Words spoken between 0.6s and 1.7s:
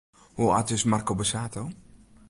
is Marco Borsato?